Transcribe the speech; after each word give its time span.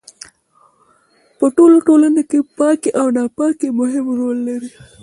په 1.37 1.45
ټولو 1.55 1.77
ټولنو 1.87 2.21
کې 2.29 2.39
پاکي 2.57 2.89
او 2.99 3.07
ناپاکي 3.15 3.67
مهم 3.79 4.05
رول 4.19 4.37
لرلو. 4.47 4.71